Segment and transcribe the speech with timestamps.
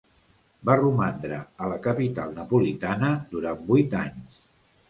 [0.69, 4.43] Va romandre a la capital napolitana durant vuit anys.